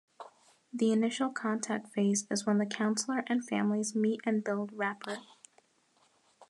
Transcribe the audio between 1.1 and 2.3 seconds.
contact phase